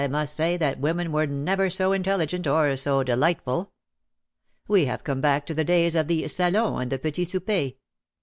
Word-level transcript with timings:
must 0.09 0.35
say 0.35 0.57
that 0.57 0.79
women 0.79 1.11
were 1.11 1.27
never 1.27 1.69
so 1.69 1.91
intelligent 1.91 2.47
or 2.47 2.75
so 2.75 3.03
delightful. 3.03 3.71
We 4.67 4.85
have 4.85 5.03
come 5.03 5.21
back 5.21 5.45
to 5.45 5.53
the 5.53 5.63
days 5.63 5.93
of 5.93 6.07
the 6.07 6.27
salon 6.27 6.81
and 6.81 6.91
the 6.91 6.97
petit 6.97 7.25
souper. 7.25 7.73